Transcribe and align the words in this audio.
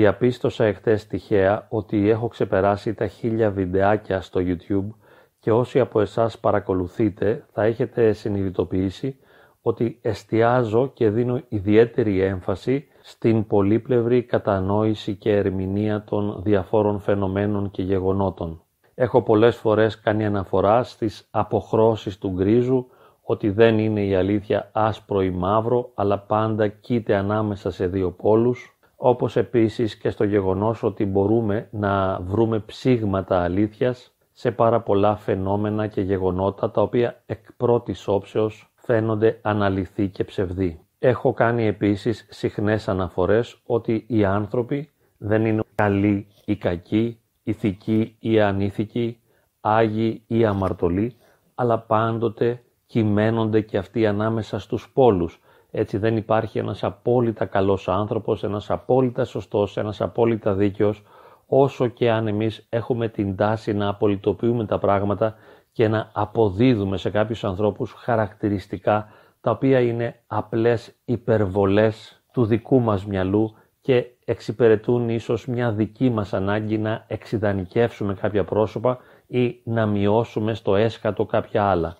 Διαπίστωσα 0.00 0.64
εχθές 0.64 1.06
τυχαία 1.06 1.66
ότι 1.68 2.08
έχω 2.08 2.28
ξεπεράσει 2.28 2.94
τα 2.94 3.06
χίλια 3.06 3.50
βιντεάκια 3.50 4.20
στο 4.20 4.40
YouTube 4.44 4.94
και 5.38 5.52
όσοι 5.52 5.80
από 5.80 6.00
εσάς 6.00 6.38
παρακολουθείτε 6.38 7.44
θα 7.52 7.62
έχετε 7.62 8.12
συνειδητοποιήσει 8.12 9.18
ότι 9.62 9.98
εστιάζω 10.02 10.90
και 10.94 11.10
δίνω 11.10 11.40
ιδιαίτερη 11.48 12.20
έμφαση 12.20 12.86
στην 13.00 13.46
πολύπλευρη 13.46 14.22
κατανόηση 14.22 15.14
και 15.14 15.36
ερμηνεία 15.36 16.04
των 16.04 16.42
διαφόρων 16.42 17.00
φαινομένων 17.00 17.70
και 17.70 17.82
γεγονότων. 17.82 18.62
Έχω 18.94 19.22
πολλές 19.22 19.56
φορές 19.56 20.00
κάνει 20.00 20.26
αναφορά 20.26 20.82
στις 20.82 21.28
αποχρώσεις 21.30 22.18
του 22.18 22.30
γκρίζου, 22.30 22.86
ότι 23.22 23.50
δεν 23.50 23.78
είναι 23.78 24.04
η 24.04 24.14
αλήθεια 24.14 24.70
άσπρο 24.72 25.22
ή 25.22 25.30
μαύρο, 25.30 25.90
αλλά 25.94 26.18
πάντα 26.18 26.68
κοίται 26.68 27.14
ανάμεσα 27.14 27.70
σε 27.70 27.86
δύο 27.86 28.10
πόλους, 28.10 28.74
όπως 29.02 29.36
επίσης 29.36 29.96
και 29.96 30.10
στο 30.10 30.24
γεγονός 30.24 30.82
ότι 30.82 31.06
μπορούμε 31.06 31.68
να 31.70 32.20
βρούμε 32.20 32.58
ψήγματα 32.58 33.42
αλήθειας 33.42 34.12
σε 34.32 34.50
πάρα 34.50 34.80
πολλά 34.80 35.16
φαινόμενα 35.16 35.86
και 35.86 36.00
γεγονότα 36.00 36.70
τα 36.70 36.82
οποία 36.82 37.22
εκ 37.26 37.52
πρώτης 37.56 38.08
όψεως 38.08 38.72
φαίνονται 38.74 39.38
αναλυθή 39.42 40.08
και 40.08 40.24
ψευδή. 40.24 40.80
Έχω 40.98 41.32
κάνει 41.32 41.66
επίσης 41.66 42.26
συχνές 42.30 42.88
αναφορές 42.88 43.60
ότι 43.66 44.04
οι 44.08 44.24
άνθρωποι 44.24 44.90
δεν 45.18 45.44
είναι 45.44 45.62
καλοί 45.74 46.26
ή 46.44 46.56
κακοί, 46.56 47.20
ηθικοί 47.42 48.16
ή 48.18 48.40
ανήθικοι, 48.40 49.20
άγιοι 49.60 50.24
ή 50.26 50.44
αμαρτωλοί, 50.44 51.16
αλλά 51.54 51.78
πάντοτε 51.78 52.62
κυμαίνονται 52.86 53.60
και 53.60 53.78
αυτοί 53.78 54.06
ανάμεσα 54.06 54.58
στους 54.58 54.90
πόλους. 54.92 55.40
Έτσι 55.70 55.98
δεν 55.98 56.16
υπάρχει 56.16 56.58
ένας 56.58 56.84
απόλυτα 56.84 57.44
καλός 57.44 57.88
άνθρωπος, 57.88 58.44
ένας 58.44 58.70
απόλυτα 58.70 59.24
σωστός, 59.24 59.76
ένας 59.76 60.00
απόλυτα 60.00 60.54
δίκαιος, 60.54 61.02
όσο 61.46 61.86
και 61.86 62.10
αν 62.10 62.26
εμείς 62.26 62.66
έχουμε 62.68 63.08
την 63.08 63.36
τάση 63.36 63.72
να 63.72 63.88
απολυτοποιούμε 63.88 64.66
τα 64.66 64.78
πράγματα 64.78 65.34
και 65.72 65.88
να 65.88 66.10
αποδίδουμε 66.12 66.96
σε 66.96 67.10
κάποιους 67.10 67.44
ανθρώπους 67.44 67.92
χαρακτηριστικά 67.92 69.08
τα 69.40 69.50
οποία 69.50 69.80
είναι 69.80 70.20
απλές 70.26 70.94
υπερβολές 71.04 72.22
του 72.32 72.44
δικού 72.44 72.80
μας 72.80 73.06
μυαλού 73.06 73.54
και 73.80 74.04
εξυπηρετούν 74.24 75.08
ίσως 75.08 75.46
μια 75.46 75.72
δική 75.72 76.10
μας 76.10 76.32
ανάγκη 76.32 76.78
να 76.78 77.04
εξειδανικεύσουμε 77.06 78.14
κάποια 78.14 78.44
πρόσωπα 78.44 78.98
ή 79.26 79.60
να 79.64 79.86
μειώσουμε 79.86 80.54
στο 80.54 80.76
έσκατο 80.76 81.24
κάποια 81.24 81.64
άλλα. 81.64 81.96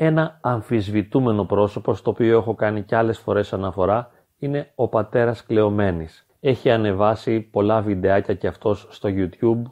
Ένα 0.00 0.38
αμφισβητούμενο 0.40 1.44
πρόσωπο, 1.44 1.94
στο 1.94 2.10
οποίο 2.10 2.36
έχω 2.36 2.54
κάνει 2.54 2.82
κι 2.82 2.94
άλλες 2.94 3.18
φορές 3.18 3.52
αναφορά, 3.52 4.10
είναι 4.38 4.72
ο 4.74 4.88
πατέρας 4.88 5.44
Κλεωμένης. 5.46 6.26
Έχει 6.40 6.70
ανεβάσει 6.70 7.40
πολλά 7.40 7.80
βιντεάκια 7.80 8.34
κι 8.34 8.46
αυτός 8.46 8.86
στο 8.90 9.08
YouTube 9.12 9.62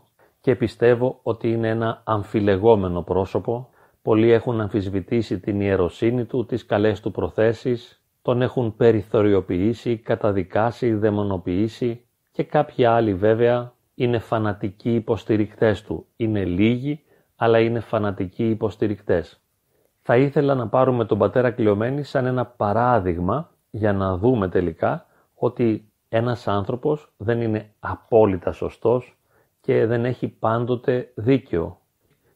και 0.41 0.55
πιστεύω 0.55 1.21
ότι 1.23 1.51
είναι 1.51 1.69
ένα 1.69 2.03
αμφιλεγόμενο 2.05 3.03
πρόσωπο. 3.03 3.69
Πολλοί 4.03 4.31
έχουν 4.31 4.61
αμφισβητήσει 4.61 5.41
την 5.41 5.61
ιεροσύνη 5.61 6.25
του, 6.25 6.47
τις 6.47 6.67
καλές 6.67 7.01
του 7.01 7.11
προθέσεις, 7.11 8.03
τον 8.23 8.43
έχουν 8.43 8.77
περιθωριοποιήσει, 8.77 9.97
καταδικάσει, 9.97 10.95
δαιμονοποιήσει 10.95 12.05
και 12.33 12.43
κάποιοι 12.43 12.85
άλλοι 12.85 13.15
βέβαια 13.15 13.73
είναι 13.95 14.19
φανατικοί 14.19 14.95
υποστηρικτές 14.95 15.83
του. 15.83 16.07
Είναι 16.17 16.45
λίγοι, 16.45 17.01
αλλά 17.37 17.59
είναι 17.59 17.81
φανατικοί 17.81 18.49
υποστηρικτές. 18.49 19.41
Θα 20.09 20.17
ήθελα 20.17 20.55
να 20.55 20.69
πάρουμε 20.69 21.05
τον 21.05 21.19
πατέρα 21.19 21.51
Κλειωμένη 21.51 22.03
σαν 22.03 22.27
ένα 22.27 22.47
παράδειγμα 22.47 23.51
για 23.71 23.93
να 23.93 24.17
δούμε 24.17 24.49
τελικά 24.49 25.07
ότι 25.35 25.93
ένας 26.09 26.49
άνθρωπος 26.49 27.13
δεν 27.17 27.41
είναι 27.41 27.71
απόλυτα 27.81 28.53
σωστός 28.53 29.19
και 29.61 29.87
δεν 29.87 30.05
έχει 30.05 30.29
πάντοτε 30.29 31.13
δίκιο. 31.15 31.79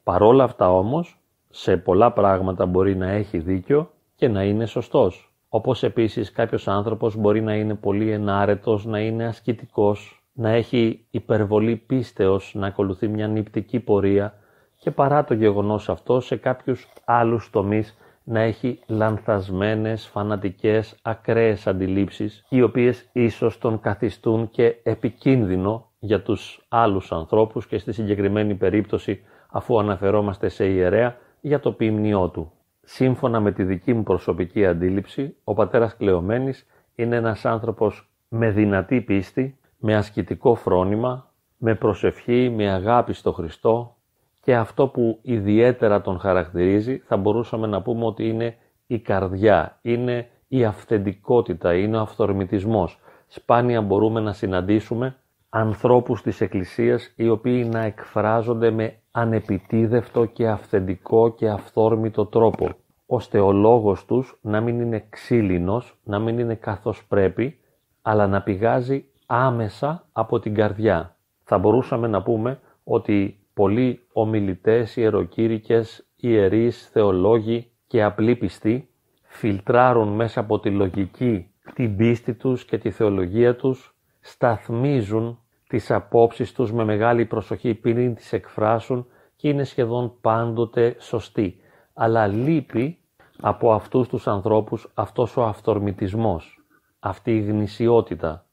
Παρόλα 0.03 0.45
αυτά 0.45 0.73
όμως, 0.73 1.21
σε 1.49 1.77
πολλά 1.77 2.13
πράγματα 2.13 2.67
μπορεί 2.67 2.97
να 2.97 3.09
έχει 3.09 3.39
δίκιο 3.39 3.91
και 4.17 4.29
να 4.29 4.45
είναι 4.45 4.67
σωστός. 4.67 5.33
Όπως 5.49 5.83
επίσης 5.83 6.33
κάποιος 6.33 6.69
άνθρωπος 6.69 7.17
μπορεί 7.17 7.41
να 7.41 7.55
είναι 7.55 7.75
πολύ 7.75 8.11
ενάρετος, 8.11 8.85
να 8.85 9.01
είναι 9.01 9.27
ασκητικός, 9.27 10.25
να 10.33 10.51
έχει 10.51 11.07
υπερβολή 11.11 11.77
πίστεως, 11.77 12.55
να 12.55 12.67
ακολουθεί 12.67 13.09
μια 13.09 13.29
νηπτική 13.29 13.81
πορεία 13.81 14.35
και 14.81 14.91
παρά 14.91 15.25
το 15.25 15.35
γεγονός 15.35 15.89
αυτό 15.89 16.21
σε 16.21 16.37
κάποιους 16.37 16.89
άλλους 17.05 17.51
τομείς 17.51 17.97
να 18.25 18.41
έχει 18.41 18.81
λανθασμένες, 18.87 20.07
φανατικές, 20.07 20.97
ακραίες 21.03 21.67
αντιλήψεις, 21.67 22.45
οι 22.49 22.63
οποίες 22.63 23.09
ίσως 23.13 23.59
τον 23.59 23.81
καθιστούν 23.81 24.51
και 24.51 24.77
επικίνδυνο 24.83 25.91
για 25.99 26.23
τους 26.23 26.67
άλλους 26.69 27.13
ανθρώπους 27.13 27.67
και 27.67 27.79
στη 27.79 27.93
συγκεκριμένη 27.93 28.55
περίπτωση, 28.55 29.23
αφού 29.51 29.79
αναφερόμαστε 29.79 30.49
σε 30.49 30.67
ιερέα, 30.67 31.17
για 31.41 31.61
το 31.61 31.73
ποιμνιό 31.73 32.29
του. 32.29 32.53
Σύμφωνα 32.83 33.41
με 33.41 33.53
τη 33.53 33.63
δική 33.65 33.95
μου 33.95 34.03
προσωπική 34.03 34.67
αντίληψη, 34.67 35.37
ο 35.45 35.55
πατέρας 35.55 35.97
Κλεωμένης 35.97 36.67
είναι 36.95 37.17
ένας 37.17 37.45
άνθρωπος 37.45 38.11
με 38.29 38.51
δυνατή 38.51 39.01
πίστη, 39.01 39.59
με 39.79 39.97
ασκητικό 39.97 40.55
φρόνημα, 40.55 41.33
με 41.57 41.75
προσευχή, 41.75 42.53
με 42.57 42.71
αγάπη 42.71 43.13
στο 43.13 43.33
Χριστό, 43.33 43.95
και 44.41 44.57
αυτό 44.57 44.89
που 44.89 45.19
ιδιαίτερα 45.23 46.01
τον 46.01 46.19
χαρακτηρίζει 46.19 46.99
θα 46.99 47.17
μπορούσαμε 47.17 47.67
να 47.67 47.83
πούμε 47.83 48.05
ότι 48.05 48.29
είναι 48.29 48.57
η 48.87 48.99
καρδιά, 48.99 49.79
είναι 49.83 50.29
η 50.49 50.65
αυθεντικότητα, 50.65 51.75
είναι 51.75 51.97
ο 51.97 52.01
αυθορμητισμός. 52.01 53.01
Σπάνια 53.27 53.81
μπορούμε 53.81 54.21
να 54.21 54.33
συναντήσουμε 54.33 55.17
ανθρώπους 55.49 56.23
της 56.23 56.41
Εκκλησίας 56.41 57.13
οι 57.17 57.29
οποίοι 57.29 57.69
να 57.73 57.85
εκφράζονται 57.85 58.71
με 58.71 58.95
ανεπιτίδευτο 59.11 60.25
και 60.25 60.49
αυθεντικό 60.49 61.35
και 61.35 61.49
αυθόρμητο 61.49 62.27
τρόπο, 62.27 62.69
ώστε 63.07 63.39
ο 63.39 63.53
λόγος 63.53 64.05
τους 64.05 64.39
να 64.43 64.61
μην 64.61 64.81
είναι 64.81 65.07
ξύλινος, 65.09 65.99
να 66.05 66.19
μην 66.19 66.39
είναι 66.39 66.55
καθώς 66.55 67.07
πρέπει, 67.07 67.59
αλλά 68.03 68.27
να 68.27 68.43
πηγάζει 68.43 69.05
άμεσα 69.27 70.09
από 70.13 70.39
την 70.39 70.55
καρδιά. 70.55 71.17
Θα 71.45 71.59
μπορούσαμε 71.59 72.07
να 72.07 72.23
πούμε 72.23 72.61
ότι 72.85 73.40
πολλοί 73.61 74.07
ομιλητές, 74.13 74.97
ιεροκήρυκες, 74.97 76.07
ιερείς, 76.17 76.89
θεολόγοι 76.93 77.71
και 77.87 78.03
απλοί 78.03 78.37
πιστοί 78.37 78.89
φιλτράρουν 79.23 80.09
μέσα 80.09 80.41
από 80.41 80.61
τη 80.61 80.71
λογική 80.71 81.51
την 81.75 81.97
πίστη 81.97 82.35
τους 82.35 82.65
και 82.65 82.79
τη 82.79 82.91
θεολογία 82.91 83.57
τους, 83.57 83.97
σταθμίζουν 84.21 85.39
τις 85.69 85.91
απόψεις 85.91 86.53
τους 86.53 86.73
με 86.73 86.85
μεγάλη 86.85 87.25
προσοχή 87.25 87.75
πριν 87.75 88.15
τις 88.15 88.33
εκφράσουν 88.33 89.07
και 89.37 89.49
είναι 89.49 89.65
σχεδόν 89.65 90.17
πάντοτε 90.21 90.97
σωστοί. 90.99 91.61
Αλλά 91.95 92.27
λείπει 92.27 92.99
από 93.41 93.73
αυτούς 93.73 94.09
τους 94.09 94.27
ανθρώπους 94.27 94.91
αυτός 94.95 95.37
ο 95.37 95.45
αυθορμητισμός, 95.45 96.65
αυτή 96.99 97.37
η 97.37 97.41
γνησιότητα, 97.41 98.47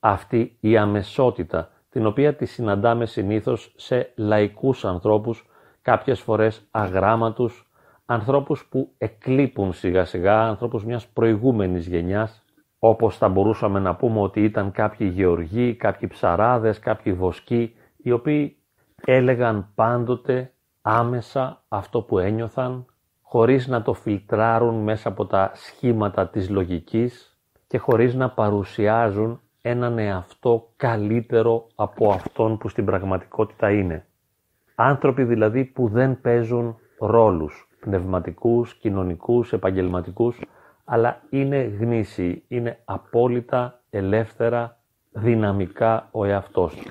αυτή 0.00 0.56
η 0.60 0.76
αμεσότητα, 0.76 1.72
την 1.94 2.06
οποία 2.06 2.34
τη 2.34 2.46
συναντάμε 2.46 3.06
συνήθως 3.06 3.72
σε 3.76 4.12
λαϊκούς 4.16 4.84
ανθρώπους, 4.84 5.46
κάποιες 5.82 6.20
φορές 6.20 6.66
αγράμματους, 6.70 7.70
ανθρώπους 8.06 8.66
που 8.70 8.92
εκλείπουν 8.98 9.72
σιγά 9.72 10.04
σιγά, 10.04 10.40
ανθρώπους 10.42 10.84
μιας 10.84 11.06
προηγούμενης 11.06 11.86
γενιάς, 11.86 12.44
όπως 12.78 13.16
θα 13.16 13.28
μπορούσαμε 13.28 13.80
να 13.80 13.94
πούμε 13.94 14.20
ότι 14.20 14.44
ήταν 14.44 14.72
κάποιοι 14.72 15.10
γεωργοί, 15.14 15.74
κάποιοι 15.74 16.08
ψαράδες, 16.08 16.78
κάποιοι 16.78 17.12
βοσκοί, 17.12 17.74
οι 17.96 18.10
οποίοι 18.10 18.56
έλεγαν 19.04 19.68
πάντοτε 19.74 20.52
άμεσα 20.82 21.64
αυτό 21.68 22.02
που 22.02 22.18
ένιωθαν, 22.18 22.86
χωρίς 23.22 23.66
να 23.66 23.82
το 23.82 23.92
φιλτράρουν 23.92 24.74
μέσα 24.74 25.08
από 25.08 25.26
τα 25.26 25.50
σχήματα 25.54 26.28
της 26.28 26.50
λογικής 26.50 27.38
και 27.66 27.78
χωρίς 27.78 28.14
να 28.14 28.30
παρουσιάζουν 28.30 29.40
έναν 29.66 29.98
εαυτό 29.98 30.68
καλύτερο 30.76 31.66
από 31.74 32.10
αυτόν 32.10 32.58
που 32.58 32.68
στην 32.68 32.84
πραγματικότητα 32.84 33.70
είναι. 33.70 34.06
Άνθρωποι 34.74 35.24
δηλαδή 35.24 35.64
που 35.64 35.88
δεν 35.88 36.20
παίζουν 36.20 36.76
ρόλους 36.98 37.68
πνευματικούς, 37.80 38.74
κοινωνικούς, 38.74 39.52
επαγγελματικούς, 39.52 40.40
αλλά 40.84 41.22
είναι 41.30 41.62
γνήσιοι, 41.80 42.44
είναι 42.48 42.78
απόλυτα 42.84 43.80
ελεύθερα, 43.90 44.78
δυναμικά 45.12 46.08
ο 46.10 46.24
εαυτός 46.24 46.86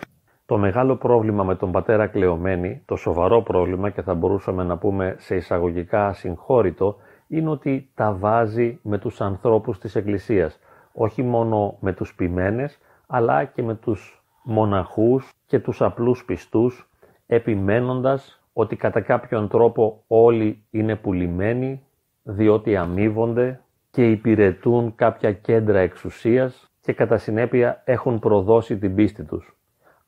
Το 0.46 0.58
μεγάλο 0.58 0.96
πρόβλημα 0.96 1.44
με 1.44 1.56
τον 1.56 1.72
πατέρα 1.72 2.08
Κλεωμένη, 2.08 2.82
το 2.86 2.96
σοβαρό 2.96 3.42
πρόβλημα 3.42 3.90
και 3.90 4.02
θα 4.02 4.14
μπορούσαμε 4.14 4.64
να 4.64 4.78
πούμε 4.78 5.16
σε 5.18 5.36
εισαγωγικά 5.36 6.14
συγχώρητο, 6.14 6.96
είναι 7.28 7.50
ότι 7.50 7.90
τα 7.96 8.14
βάζει 8.14 8.80
με 8.84 8.98
τους 8.98 9.22
ανθρώπους 9.22 9.80
της 9.80 9.96
Εκκλησίας 9.96 10.60
όχι 10.94 11.24
μόνο 11.24 11.78
με 11.80 11.94
τους 11.94 12.16
ποιμένες, 12.16 12.80
αλλά 13.08 13.44
και 13.44 13.64
με 13.64 13.76
τους 13.76 14.24
μοναχούς 14.44 15.30
και 15.46 15.60
τους 15.60 15.82
απλούς 15.82 16.26
πιστούς, 16.26 16.90
επιμένοντας 17.28 18.44
ότι 18.54 18.76
κατά 18.76 19.02
κάποιον 19.02 19.48
τρόπο 19.48 20.04
όλοι 20.08 20.64
είναι 20.70 20.96
πουλημένοι, 20.96 21.82
διότι 22.24 22.76
αμείβονται 22.76 23.60
και 23.92 24.12
υπηρετούν 24.12 24.96
κάποια 24.96 25.34
κέντρα 25.34 25.80
εξουσίας 25.80 26.72
και 26.82 26.94
κατά 26.94 27.18
συνέπεια 27.18 27.82
έχουν 27.86 28.20
προδώσει 28.20 28.78
την 28.78 28.96
πίστη 28.96 29.24
τους. 29.24 29.58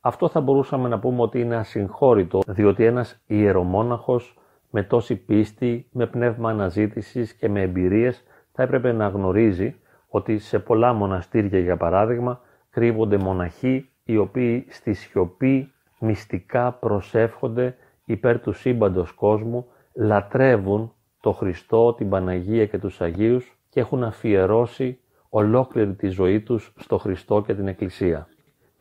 Αυτό 0.00 0.28
θα 0.28 0.40
μπορούσαμε 0.40 0.88
να 0.88 0.98
πούμε 0.98 1.22
ότι 1.22 1.40
είναι 1.40 1.56
ασυγχώρητο, 1.56 2.40
διότι 2.46 2.84
ένας 2.84 3.22
ιερομόναχος 3.26 4.38
με 4.70 4.82
τόση 4.82 5.16
πίστη, 5.16 5.86
με 5.92 6.06
πνεύμα 6.06 6.50
αναζήτησης 6.50 7.32
και 7.32 7.48
με 7.48 7.60
εμπειρίες 7.62 8.22
θα 8.52 8.62
έπρεπε 8.62 8.92
να 8.92 9.08
γνωρίζει 9.08 9.76
ότι 10.16 10.38
σε 10.38 10.58
πολλά 10.58 10.92
μοναστήρια 10.92 11.58
για 11.58 11.76
παράδειγμα 11.76 12.40
κρύβονται 12.70 13.16
μοναχοί 13.16 13.90
οι 14.04 14.16
οποίοι 14.16 14.66
στη 14.68 14.92
σιωπή 14.92 15.72
μυστικά 15.98 16.72
προσεύχονται 16.72 17.76
υπέρ 18.04 18.40
του 18.40 18.52
σύμπαντος 18.52 19.12
κόσμου, 19.12 19.66
λατρεύουν 19.94 20.92
το 21.20 21.32
Χριστό, 21.32 21.94
την 21.94 22.08
Παναγία 22.08 22.66
και 22.66 22.78
τους 22.78 23.00
Αγίους 23.00 23.58
και 23.70 23.80
έχουν 23.80 24.04
αφιερώσει 24.04 24.98
ολόκληρη 25.28 25.94
τη 25.94 26.08
ζωή 26.08 26.40
τους 26.40 26.72
στο 26.76 26.98
Χριστό 26.98 27.42
και 27.42 27.54
την 27.54 27.68
Εκκλησία. 27.68 28.28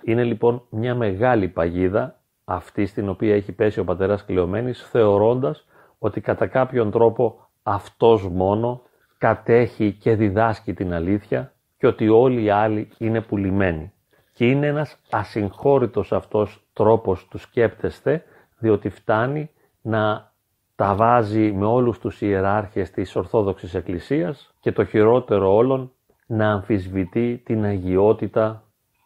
Είναι 0.03 0.23
λοιπόν 0.23 0.63
μια 0.69 0.95
μεγάλη 0.95 1.47
παγίδα 1.47 2.19
αυτή 2.45 2.85
στην 2.85 3.09
οποία 3.09 3.35
έχει 3.35 3.51
πέσει 3.51 3.79
ο 3.79 3.83
πατέρας 3.83 4.25
Κλεωμένης 4.25 4.89
θεωρώντας 4.89 5.65
ότι 5.99 6.21
κατά 6.21 6.47
κάποιον 6.47 6.91
τρόπο 6.91 7.47
αυτός 7.63 8.27
μόνο 8.29 8.81
κατέχει 9.17 9.91
και 9.91 10.15
διδάσκει 10.15 10.73
την 10.73 10.93
αλήθεια 10.93 11.53
και 11.77 11.87
ότι 11.87 12.09
όλοι 12.09 12.43
οι 12.43 12.49
άλλοι 12.49 12.89
είναι 12.97 13.21
πουλημένοι. 13.21 13.93
Και 14.33 14.45
είναι 14.45 14.67
ένας 14.67 14.99
ασυγχώρητος 15.11 16.11
αυτός 16.11 16.67
τρόπος 16.73 17.27
του 17.27 17.37
σκέπτεστε, 17.37 18.23
διότι 18.57 18.89
φτάνει 18.89 19.49
να 19.81 20.33
τα 20.75 20.95
βάζει 20.95 21.51
με 21.51 21.65
όλους 21.65 21.99
τους 21.99 22.21
ιεράρχες 22.21 22.91
της 22.91 23.15
Ορθόδοξης 23.15 23.73
Εκκλησίας 23.73 24.53
και 24.59 24.71
το 24.71 24.85
χειρότερο 24.85 25.55
όλων 25.55 25.91
να 26.27 26.51
αμφισβητεί 26.51 27.41
την 27.45 27.63
αγιότητα 27.63 28.63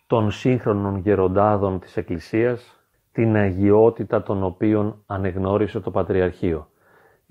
των 0.08 0.32
σύγχρονων 0.32 0.98
γεροντάδων 0.98 1.80
της 1.80 1.98
Εκκλησίας, 1.98 2.80
την 3.12 3.36
αγιότητα 3.36 4.24
των 4.24 4.44
οποίων 4.44 5.04
ανεγνώρισε 5.06 5.80
το 5.80 5.92
Πατριαρχείο. 5.92 6.68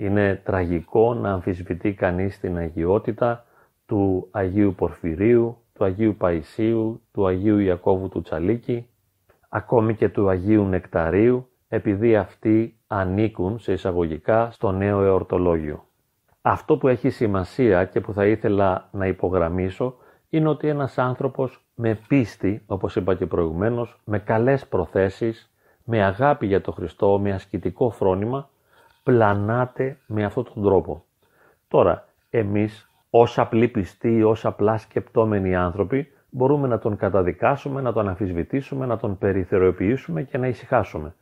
Είναι 0.00 0.40
τραγικό 0.44 1.14
να 1.14 1.32
αμφισβητεί 1.32 1.92
κανείς 1.92 2.40
την 2.40 2.56
αγιότητα 2.56 3.44
του 3.86 4.28
Αγίου 4.30 4.74
Πορφυρίου, 4.74 5.56
του 5.74 5.84
Αγίου 5.84 6.14
Παϊσίου, 6.18 7.00
του 7.12 7.26
Αγίου 7.26 7.58
Ιακώβου 7.58 8.08
του 8.08 8.22
Τσαλίκη, 8.22 8.86
ακόμη 9.48 9.94
και 9.94 10.08
του 10.08 10.28
Αγίου 10.28 10.64
Νεκταρίου, 10.64 11.48
επειδή 11.68 12.16
αυτοί 12.16 12.78
ανήκουν 12.86 13.58
σε 13.58 13.72
εισαγωγικά 13.72 14.50
στο 14.50 14.72
νέο 14.72 15.02
εορτολόγιο. 15.02 15.84
Αυτό 16.42 16.76
που 16.76 16.88
έχει 16.88 17.10
σημασία 17.10 17.84
και 17.84 18.00
που 18.00 18.12
θα 18.12 18.26
ήθελα 18.26 18.88
να 18.92 19.06
υπογραμμίσω 19.06 19.96
είναι 20.28 20.48
ότι 20.48 20.68
ένας 20.68 20.98
άνθρωπος 20.98 21.64
με 21.74 21.98
πίστη, 22.08 22.62
όπως 22.66 22.96
είπα 22.96 23.14
και 23.14 23.26
προηγουμένως, 23.26 24.00
με 24.04 24.18
καλές 24.18 24.66
προθέσεις, 24.66 25.50
με 25.84 26.04
αγάπη 26.04 26.46
για 26.46 26.60
το 26.60 26.72
Χριστό, 26.72 27.18
με 27.18 27.32
ασκητικό 27.32 27.90
φρόνημα, 27.90 28.48
πλανάται 29.08 29.98
με 30.06 30.24
αυτόν 30.24 30.44
τον 30.54 30.62
τρόπο. 30.62 31.04
Τώρα, 31.68 32.08
εμείς 32.30 32.90
ως 33.10 33.38
απλοί 33.38 33.68
πιστοί, 33.68 34.22
ως 34.22 34.44
απλά 34.44 34.78
σκεπτόμενοι 34.78 35.56
άνθρωποι, 35.56 36.08
μπορούμε 36.30 36.68
να 36.68 36.78
τον 36.78 36.96
καταδικάσουμε, 36.96 37.80
να 37.80 37.92
τον 37.92 38.08
αμφισβητήσουμε, 38.08 38.86
να 38.86 38.96
τον 38.96 39.18
περιθωριοποιήσουμε 39.18 40.22
και 40.22 40.38
να 40.38 40.46
ησυχάσουμε. 40.46 41.14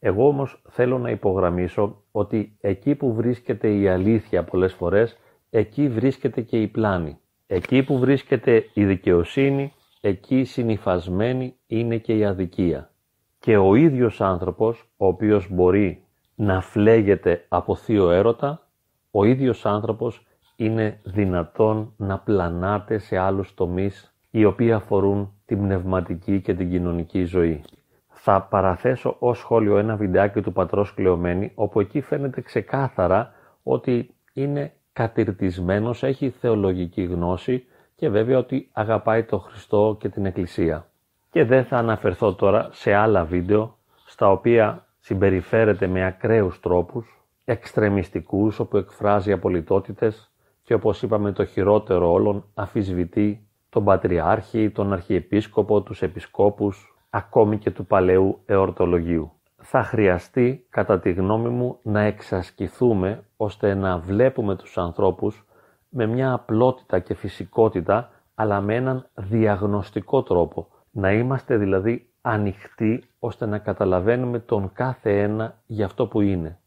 Εγώ 0.00 0.26
όμως 0.26 0.62
θέλω 0.68 0.98
να 0.98 1.10
υπογραμμίσω 1.10 2.02
ότι 2.12 2.56
εκεί 2.60 2.94
που 2.94 3.14
βρίσκεται 3.14 3.68
η 3.68 3.88
αλήθεια 3.88 4.44
πολλές 4.44 4.72
φορές, 4.74 5.18
εκεί 5.50 5.88
βρίσκεται 5.88 6.40
και 6.40 6.60
η 6.60 6.68
πλάνη. 6.68 7.18
Εκεί 7.46 7.82
που 7.82 7.98
βρίσκεται 7.98 8.64
η 8.74 8.84
δικαιοσύνη, 8.84 9.72
εκεί 10.00 10.44
συνειφασμένη 10.44 11.54
είναι 11.66 11.96
και 11.96 12.16
η 12.16 12.24
αδικία. 12.24 12.90
Και 13.38 13.56
ο 13.56 13.74
ίδιος 13.74 14.20
άνθρωπος, 14.20 14.90
ο 14.96 15.06
οποίος 15.06 15.48
μπορεί 15.50 16.04
να 16.40 16.60
φλέγεται 16.60 17.44
από 17.48 17.74
θείο 17.74 18.10
έρωτα, 18.10 18.66
ο 19.10 19.24
ίδιος 19.24 19.66
άνθρωπος 19.66 20.26
είναι 20.56 21.00
δυνατόν 21.02 21.92
να 21.96 22.18
πλανάται 22.18 22.98
σε 22.98 23.16
άλλους 23.16 23.54
τομείς 23.54 24.14
οι 24.30 24.44
οποίοι 24.44 24.72
αφορούν 24.72 25.32
την 25.46 25.58
πνευματική 25.58 26.40
και 26.40 26.54
την 26.54 26.70
κοινωνική 26.70 27.24
ζωή. 27.24 27.64
Θα 28.08 28.42
παραθέσω 28.42 29.16
ως 29.18 29.38
σχόλιο 29.38 29.78
ένα 29.78 29.96
βιντεάκι 29.96 30.40
του 30.40 30.52
πατρός 30.52 30.94
Κλεωμένη, 30.94 31.52
όπου 31.54 31.80
εκεί 31.80 32.00
φαίνεται 32.00 32.40
ξεκάθαρα 32.40 33.32
ότι 33.62 34.14
είναι 34.32 34.72
κατηρτισμένος, 34.92 36.02
έχει 36.02 36.30
θεολογική 36.30 37.02
γνώση 37.02 37.64
και 37.96 38.08
βέβαια 38.08 38.38
ότι 38.38 38.68
αγαπάει 38.72 39.24
το 39.24 39.38
Χριστό 39.38 39.96
και 40.00 40.08
την 40.08 40.26
Εκκλησία. 40.26 40.86
Και 41.30 41.44
δεν 41.44 41.64
θα 41.64 41.76
αναφερθώ 41.76 42.34
τώρα 42.34 42.68
σε 42.72 42.94
άλλα 42.94 43.24
βίντεο, 43.24 43.78
στα 44.06 44.30
οποία 44.30 44.84
συμπεριφέρεται 45.00 45.86
με 45.86 46.06
ακραίους 46.06 46.60
τρόπους, 46.60 47.24
εξτρεμιστικούς 47.44 48.58
όπου 48.58 48.76
εκφράζει 48.76 49.32
απολυτότητες 49.32 50.32
και 50.62 50.74
όπως 50.74 51.02
είπαμε 51.02 51.32
το 51.32 51.44
χειρότερο 51.44 52.12
όλων 52.12 52.44
αφισβητεί 52.54 53.48
τον 53.68 53.84
Πατριάρχη, 53.84 54.70
τον 54.70 54.92
Αρχιεπίσκοπο, 54.92 55.82
τους 55.82 56.02
Επισκόπους, 56.02 56.94
ακόμη 57.10 57.58
και 57.58 57.70
του 57.70 57.86
Παλαιού 57.86 58.42
Εορτολογίου. 58.46 59.32
Θα 59.56 59.82
χρειαστεί, 59.82 60.66
κατά 60.70 61.00
τη 61.00 61.12
γνώμη 61.12 61.48
μου, 61.48 61.78
να 61.82 62.00
εξασκηθούμε 62.00 63.24
ώστε 63.36 63.74
να 63.74 63.98
βλέπουμε 63.98 64.56
τους 64.56 64.78
ανθρώπους 64.78 65.44
με 65.88 66.06
μια 66.06 66.32
απλότητα 66.32 66.98
και 66.98 67.14
φυσικότητα, 67.14 68.10
αλλά 68.34 68.60
με 68.60 68.74
έναν 68.74 69.08
διαγνωστικό 69.14 70.22
τρόπο. 70.22 70.68
Να 70.90 71.12
είμαστε 71.12 71.56
δηλαδή 71.56 72.10
ανοιχτοί 72.20 73.04
ώστε 73.20 73.46
να 73.46 73.58
καταλαβαίνουμε 73.58 74.38
τον 74.38 74.70
κάθε 74.72 75.22
ένα 75.22 75.54
για 75.66 75.84
αυτό 75.84 76.06
που 76.06 76.20
είναι, 76.20 76.58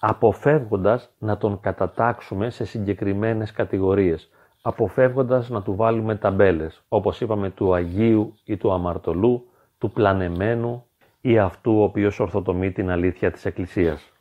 αποφεύγοντας 0.00 1.10
να 1.18 1.36
τον 1.36 1.60
κατατάξουμε 1.60 2.50
σε 2.50 2.64
συγκεκριμένες 2.64 3.52
κατηγορίες, 3.52 4.30
αποφεύγοντας 4.62 5.48
να 5.48 5.62
του 5.62 5.74
βάλουμε 5.74 6.16
ταμπέλες, 6.16 6.82
όπως 6.88 7.20
είπαμε 7.20 7.50
του 7.50 7.74
Αγίου 7.74 8.34
ή 8.44 8.56
του 8.56 8.72
Αμαρτωλού, 8.72 9.46
του 9.78 9.90
Πλανεμένου 9.90 10.84
ή 11.20 11.38
αυτού 11.38 11.78
ο 11.78 11.82
οποίος 11.82 12.20
ορθοτομεί 12.20 12.72
την 12.72 12.90
αλήθεια 12.90 13.30
της 13.30 13.44
Εκκλησίας. 13.44 14.12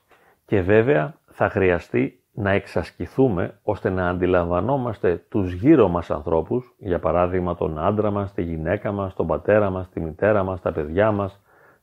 Και 0.46 0.62
βέβαια 0.62 1.13
θα 1.25 1.50
χρειαστεί 1.50 2.22
να 2.34 2.51
εξασκηθούμε 2.51 3.60
ώστε 3.63 3.89
να 3.89 4.10
αντιλαμβανόμαστε 4.10 5.25
τους 5.29 5.53
γύρω 5.53 5.88
μας 5.88 6.12
ανθρώπους, 6.12 6.75
για 6.77 7.00
παράδειγμα 7.00 7.55
τον 7.55 7.79
άντρα 7.79 8.12
μας, 8.12 8.34
τη 8.34 8.41
γυναίκα 8.41 8.91
μας, 8.91 9.13
τον 9.13 9.27
πατέρα 9.27 9.70
μας, 9.70 9.89
τη 9.89 10.00
μητέρα 10.00 10.44
μας, 10.44 10.62
τα 10.62 10.72
παιδιά 10.72 11.12
μας, 11.12 11.39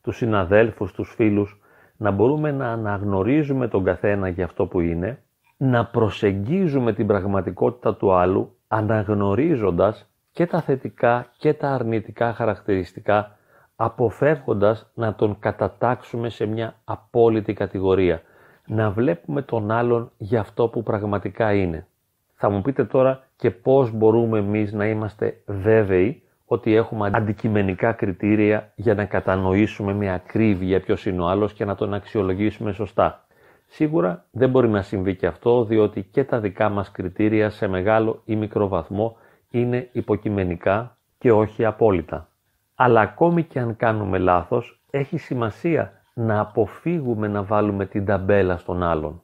τους 0.09 0.17
συναδέλφους, 0.17 0.93
τους 0.93 1.13
φίλους, 1.15 1.61
να 1.97 2.11
μπορούμε 2.11 2.53
να 2.53 2.73
αναγνωρίζουμε 2.73 3.69
τον 3.69 3.85
καθένα 3.85 4.29
για 4.29 4.45
αυτό 4.45 4.67
που 4.67 4.81
είναι, 4.81 5.23
να 5.57 5.87
προσεγγίζουμε 5.87 6.93
την 6.93 7.07
πραγματικότητα 7.07 7.95
του 7.97 8.13
άλλου 8.13 8.57
αναγνωρίζοντας 8.69 10.11
και 10.33 10.47
τα 10.47 10.61
θετικά 10.61 11.27
και 11.37 11.55
τα 11.55 11.69
αρνητικά 11.69 12.33
χαρακτηριστικά, 12.33 13.37
αποφεύγοντας 13.77 14.91
να 14.95 15.15
τον 15.15 15.39
κατατάξουμε 15.39 16.29
σε 16.29 16.47
μια 16.47 16.75
απόλυτη 16.85 17.53
κατηγορία 17.53 18.23
να 18.67 18.91
βλέπουμε 18.91 19.43
τον 19.43 19.71
άλλον 19.71 20.11
για 20.17 20.41
αυτό 20.41 20.69
που 20.69 20.83
πραγματικά 20.83 21.53
είναι. 21.55 21.87
Θα 22.35 22.51
μου 22.51 22.63
πείτε 22.63 22.85
τώρα 22.85 23.27
και 23.37 23.51
πώς 23.51 23.93
μπορούμε 23.93 24.39
εμείς 24.39 24.73
να 24.73 24.87
είμαστε 24.87 25.41
βέβαιοι 25.47 26.23
ότι 26.51 26.75
έχουμε 26.75 27.11
αντικειμενικά 27.13 27.93
κριτήρια 27.93 28.73
για 28.75 28.95
να 28.95 29.05
κατανοήσουμε 29.05 29.95
με 29.95 30.13
ακρίβεια 30.13 30.81
ποιος 30.81 31.07
είναι 31.07 31.21
ο 31.21 31.27
άλλος 31.29 31.53
και 31.53 31.65
να 31.65 31.75
τον 31.75 31.95
αξιολογήσουμε 31.95 32.73
σωστά. 32.73 33.27
Σίγουρα 33.67 34.25
δεν 34.31 34.51
μπορεί 34.51 34.69
να 34.69 34.83
συμβεί 34.83 35.17
και 35.17 35.27
αυτό, 35.27 35.65
διότι 35.65 36.03
και 36.03 36.25
τα 36.25 36.41
δικά 36.41 36.69
μας 36.69 36.91
κριτήρια 36.91 37.51
σε 37.51 37.67
μεγάλο 37.67 38.23
ή 38.25 38.37
μικρό 38.37 38.69
βαθμό 38.69 39.17
είναι 39.51 39.89
υποκειμενικά 39.93 40.97
και 41.19 41.33
όχι 41.33 41.65
απόλυτα. 41.65 42.29
Αλλά 42.75 43.01
ακόμη 43.01 43.43
και 43.43 43.59
αν 43.59 43.77
κάνουμε 43.77 44.19
λάθος, 44.19 44.81
έχει 44.91 45.19
σημασία 45.19 45.93
να 46.15 46.41
αποφύγουμε 46.41 47.29
να 47.29 47.43
βάλουμε 47.43 47.87
την 47.87 48.05
ταμπέλα 48.05 48.57
στον 48.57 48.83
άλλον, 48.83 49.23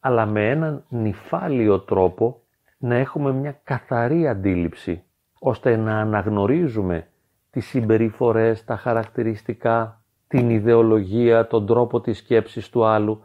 αλλά 0.00 0.26
με 0.26 0.50
έναν 0.50 0.84
νυφάλιο 0.88 1.80
τρόπο 1.80 2.40
να 2.78 2.94
έχουμε 2.94 3.32
μια 3.32 3.60
καθαρή 3.64 4.28
αντίληψη, 4.28 5.02
ώστε 5.46 5.76
να 5.76 6.00
αναγνωρίζουμε 6.00 7.06
τις 7.50 7.66
συμπεριφορές, 7.66 8.64
τα 8.64 8.76
χαρακτηριστικά, 8.76 10.02
την 10.28 10.50
ιδεολογία, 10.50 11.46
τον 11.46 11.66
τρόπο 11.66 12.00
της 12.00 12.18
σκέψης 12.18 12.70
του 12.70 12.84
άλλου, 12.84 13.22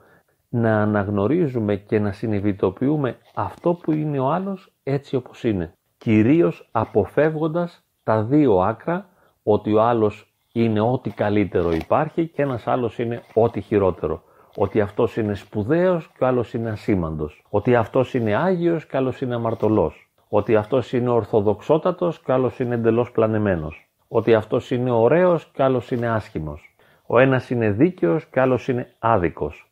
να 0.49 0.81
αναγνωρίζουμε 0.81 1.75
και 1.75 1.99
να 1.99 2.11
συνειδητοποιούμε 2.11 3.17
αυτό 3.35 3.73
που 3.73 3.91
είναι 3.91 4.19
ο 4.19 4.31
άλλος 4.31 4.73
έτσι 4.83 5.15
όπως 5.15 5.43
είναι. 5.43 5.73
Κυρίως 5.97 6.69
αποφεύγοντας 6.71 7.83
τα 8.03 8.23
δύο 8.23 8.59
άκρα, 8.59 9.09
ότι 9.43 9.73
ο 9.73 9.81
άλλος 9.81 10.33
είναι 10.53 10.81
ό,τι 10.81 11.09
καλύτερο 11.09 11.71
υπάρχει 11.71 12.27
και 12.27 12.41
ένας 12.41 12.67
άλλος 12.67 12.99
είναι 12.99 13.21
ό,τι 13.33 13.61
χειρότερο. 13.61 14.23
Ότι 14.55 14.81
αυτός 14.81 15.17
είναι 15.17 15.33
σπουδαίος 15.33 16.07
και 16.17 16.23
ο 16.23 16.27
άλλος 16.27 16.53
είναι 16.53 16.69
ασήμαντος. 16.69 17.45
Ότι 17.49 17.75
αυτός 17.75 18.13
είναι 18.13 18.35
άγιος 18.35 18.85
και 18.85 18.95
ο 18.95 18.99
άλλος 18.99 19.21
είναι 19.21 19.35
αμαρτωλός. 19.35 20.08
Ότι 20.31 20.55
αυτός 20.55 20.93
είναι 20.93 21.09
ορθοδοξότατος 21.09 22.19
και 22.19 22.31
άλλος 22.31 22.59
είναι 22.59 22.75
εντελώς 22.75 23.11
πλανεμένος. 23.11 23.89
Ότι 24.07 24.33
αυτός 24.33 24.71
είναι 24.71 24.91
ωραίος 24.91 25.51
και 25.53 25.63
άλλος 25.63 25.91
είναι 25.91 26.07
άσχημος. 26.07 26.75
Ο 27.05 27.19
ένας 27.19 27.49
είναι 27.49 27.71
δίκαιος 27.71 28.25
και 28.25 28.39
άλλος 28.39 28.67
είναι 28.67 28.93
άδικος. 28.99 29.71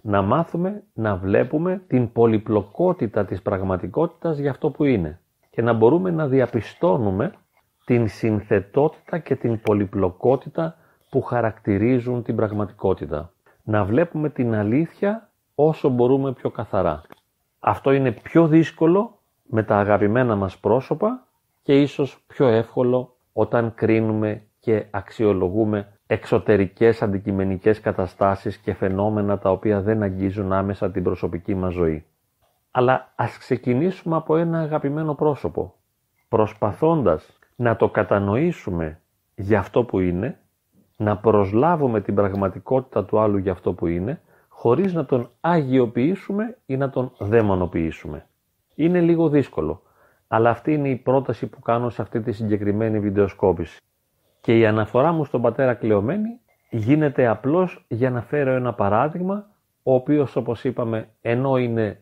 Να 0.00 0.22
μάθουμε 0.22 0.82
να 0.92 1.16
βλέπουμε 1.16 1.82
την 1.86 2.12
πολυπλοκότητα 2.12 3.24
της 3.24 3.42
πραγματικότητας 3.42 4.38
για 4.38 4.50
αυτό 4.50 4.70
που 4.70 4.84
είναι 4.84 5.20
και 5.50 5.62
να 5.62 5.72
μπορούμε 5.72 6.10
να 6.10 6.26
διαπιστώνουμε 6.26 7.32
την 7.84 8.08
συνθετότητα 8.08 9.18
και 9.18 9.36
την 9.36 9.60
πολυπλοκότητα 9.60 10.76
που 11.10 11.22
χαρακτηρίζουν 11.22 12.22
την 12.22 12.36
πραγματικότητα. 12.36 13.32
Να 13.62 13.84
βλέπουμε 13.84 14.30
την 14.30 14.54
αλήθεια 14.54 15.28
όσο 15.54 15.88
μπορούμε 15.88 16.32
πιο 16.32 16.50
καθαρά. 16.50 17.02
Αυτό 17.60 17.92
είναι 17.92 18.10
πιο 18.12 18.46
δύσκολο 18.46 19.17
με 19.50 19.62
τα 19.62 19.76
αγαπημένα 19.78 20.36
μας 20.36 20.58
πρόσωπα 20.58 21.26
και 21.62 21.80
ίσως 21.80 22.24
πιο 22.26 22.46
εύκολο 22.46 23.16
όταν 23.32 23.74
κρίνουμε 23.74 24.42
και 24.60 24.86
αξιολογούμε 24.90 25.98
εξωτερικές 26.06 27.02
αντικειμενικές 27.02 27.80
καταστάσεις 27.80 28.56
και 28.56 28.74
φαινόμενα 28.74 29.38
τα 29.38 29.50
οποία 29.50 29.80
δεν 29.80 30.02
αγγίζουν 30.02 30.52
άμεσα 30.52 30.90
την 30.90 31.02
προσωπική 31.02 31.54
μας 31.54 31.72
ζωή. 31.72 32.04
Αλλά 32.70 33.12
ας 33.16 33.38
ξεκινήσουμε 33.38 34.16
από 34.16 34.36
ένα 34.36 34.60
αγαπημένο 34.60 35.14
πρόσωπο, 35.14 35.74
προσπαθώντας 36.28 37.38
να 37.56 37.76
το 37.76 37.88
κατανοήσουμε 37.88 39.00
για 39.34 39.58
αυτό 39.58 39.84
που 39.84 40.00
είναι, 40.00 40.38
να 40.96 41.16
προσλάβουμε 41.16 42.00
την 42.00 42.14
πραγματικότητα 42.14 43.04
του 43.04 43.18
άλλου 43.18 43.36
για 43.36 43.52
αυτό 43.52 43.72
που 43.72 43.86
είναι, 43.86 44.20
χωρίς 44.48 44.94
να 44.94 45.04
τον 45.04 45.30
αγιοποιήσουμε 45.40 46.58
ή 46.66 46.76
να 46.76 46.90
τον 46.90 47.12
δαιμονοποιήσουμε. 47.18 48.26
Είναι 48.80 49.00
λίγο 49.00 49.28
δύσκολο, 49.28 49.82
αλλά 50.28 50.50
αυτή 50.50 50.72
είναι 50.72 50.88
η 50.88 50.96
πρόταση 50.96 51.46
που 51.46 51.60
κάνω 51.60 51.90
σε 51.90 52.02
αυτή 52.02 52.20
τη 52.20 52.32
συγκεκριμένη 52.32 53.00
βιντεοσκόπηση. 53.00 53.80
Και 54.40 54.58
η 54.58 54.66
αναφορά 54.66 55.12
μου 55.12 55.24
στον 55.24 55.42
πατέρα 55.42 55.74
Κλεωμένη 55.74 56.40
γίνεται 56.70 57.26
απλώς 57.26 57.84
για 57.88 58.10
να 58.10 58.22
φέρω 58.22 58.50
ένα 58.50 58.74
παράδειγμα, 58.74 59.46
ο 59.82 59.94
οποίος 59.94 60.36
όπως 60.36 60.64
είπαμε 60.64 61.08
ενώ 61.20 61.56
είναι 61.56 62.00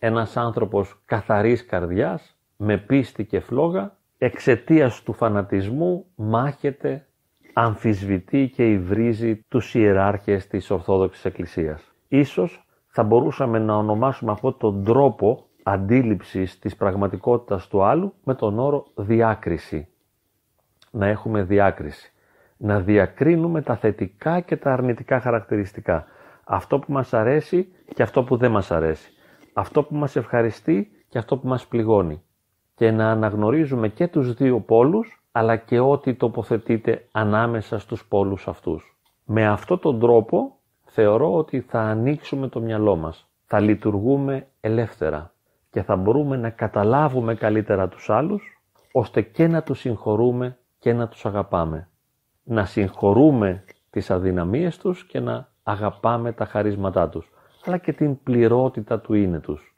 ένας 0.00 0.36
άνθρωπος 0.36 1.02
καθαρής 1.04 1.66
καρδιάς, 1.66 2.36
με 2.56 2.78
πίστη 2.78 3.24
και 3.24 3.40
φλόγα, 3.40 3.96
εξαιτίας 4.18 5.02
του 5.02 5.12
φανατισμού 5.12 6.04
μάχεται, 6.14 7.06
αμφισβητεί 7.52 8.50
και 8.54 8.70
υβρίζει 8.70 9.44
τους 9.48 9.74
ιεράρχες 9.74 10.46
της 10.46 10.70
Ορθόδοξης 10.70 11.24
Εκκλησίας. 11.24 11.92
Ίσως 12.08 12.66
θα 12.88 13.02
μπορούσαμε 13.02 13.58
να 13.58 13.76
ονομάσουμε 13.76 14.32
αυτόν 14.32 14.56
τον 14.58 14.84
τρόπο 14.84 15.47
αντίληψης 15.70 16.58
της 16.58 16.76
πραγματικότητας 16.76 17.68
του 17.68 17.82
άλλου 17.82 18.14
με 18.24 18.34
τον 18.34 18.58
όρο 18.58 18.86
διάκριση. 18.94 19.88
Να 20.90 21.06
έχουμε 21.06 21.42
διάκριση. 21.42 22.12
Να 22.56 22.80
διακρίνουμε 22.80 23.62
τα 23.62 23.76
θετικά 23.76 24.40
και 24.40 24.56
τα 24.56 24.72
αρνητικά 24.72 25.20
χαρακτηριστικά. 25.20 26.06
Αυτό 26.44 26.78
που 26.78 26.92
μας 26.92 27.14
αρέσει 27.14 27.68
και 27.94 28.02
αυτό 28.02 28.24
που 28.24 28.36
δεν 28.36 28.50
μας 28.50 28.70
αρέσει. 28.70 29.10
Αυτό 29.52 29.82
που 29.82 29.94
μας 29.94 30.16
ευχαριστεί 30.16 30.90
και 31.08 31.18
αυτό 31.18 31.36
που 31.36 31.48
μας 31.48 31.66
πληγώνει. 31.66 32.22
Και 32.74 32.90
να 32.90 33.10
αναγνωρίζουμε 33.10 33.88
και 33.88 34.08
τους 34.08 34.34
δύο 34.34 34.60
πόλους, 34.60 35.22
αλλά 35.32 35.56
και 35.56 35.78
ό,τι 35.78 36.14
τοποθετείται 36.14 37.08
ανάμεσα 37.12 37.78
στους 37.78 38.06
πόλους 38.06 38.48
αυτούς. 38.48 38.96
Με 39.24 39.46
αυτόν 39.46 39.80
τον 39.80 40.00
τρόπο 40.00 40.58
θεωρώ 40.84 41.34
ότι 41.34 41.60
θα 41.60 41.80
ανοίξουμε 41.80 42.48
το 42.48 42.60
μυαλό 42.60 42.96
μας. 42.96 43.28
Θα 43.44 43.60
λειτουργούμε 43.60 44.46
ελεύθερα 44.60 45.32
και 45.70 45.82
θα 45.82 45.96
μπορούμε 45.96 46.36
να 46.36 46.50
καταλάβουμε 46.50 47.34
καλύτερα 47.34 47.88
τους 47.88 48.10
άλλους, 48.10 48.62
ώστε 48.92 49.22
και 49.22 49.46
να 49.46 49.62
τους 49.62 49.78
συγχωρούμε 49.78 50.58
και 50.78 50.92
να 50.92 51.08
τους 51.08 51.26
αγαπάμε. 51.26 51.88
Να 52.44 52.64
συγχωρούμε 52.64 53.64
τις 53.90 54.10
αδυναμίες 54.10 54.78
τους 54.78 55.04
και 55.06 55.20
να 55.20 55.48
αγαπάμε 55.62 56.32
τα 56.32 56.44
χαρίσματά 56.44 57.08
τους, 57.08 57.30
αλλά 57.64 57.78
και 57.78 57.92
την 57.92 58.22
πληρότητα 58.22 59.00
του 59.00 59.14
είναι 59.14 59.40
τους. 59.40 59.76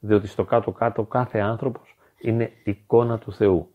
Διότι 0.00 0.26
στο 0.26 0.44
κάτω-κάτω 0.44 1.02
κάθε 1.02 1.38
άνθρωπος 1.38 1.96
είναι 2.20 2.50
εικόνα 2.64 3.18
του 3.18 3.32
Θεού. 3.32 3.72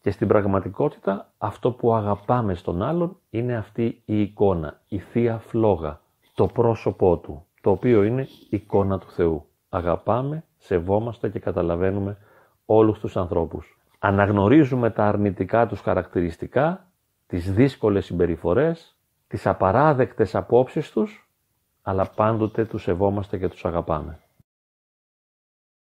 Και 0.00 0.10
στην 0.10 0.28
πραγματικότητα 0.28 1.32
αυτό 1.38 1.72
που 1.72 1.94
αγαπάμε 1.94 2.54
στον 2.54 2.82
άλλον 2.82 3.16
είναι 3.30 3.56
αυτή 3.56 4.02
η 4.04 4.20
εικόνα, 4.20 4.80
η 4.88 4.98
Θεία 4.98 5.38
Φλόγα, 5.38 6.00
το 6.34 6.46
πρόσωπό 6.46 7.16
του, 7.16 7.44
το 7.60 7.70
οποίο 7.70 8.02
είναι 8.02 8.26
εικόνα 8.50 8.98
του 8.98 9.10
Θεού. 9.10 9.46
Αγαπάμε, 9.68 10.44
σεβόμαστε 10.60 11.28
και 11.28 11.38
καταλαβαίνουμε 11.38 12.16
όλους 12.64 12.98
τους 12.98 13.16
ανθρώπους. 13.16 13.78
Αναγνωρίζουμε 13.98 14.90
τα 14.90 15.04
αρνητικά 15.04 15.66
τους 15.66 15.80
χαρακτηριστικά, 15.80 16.86
τις 17.26 17.52
δύσκολες 17.52 18.04
συμπεριφορές, 18.04 18.96
τις 19.28 19.46
απαράδεκτες 19.46 20.34
απόψεις 20.34 20.90
τους, 20.90 21.28
αλλά 21.82 22.10
πάντοτε 22.10 22.64
τους 22.64 22.82
σεβόμαστε 22.82 23.38
και 23.38 23.48
τους 23.48 23.64
αγαπάμε. 23.64 24.20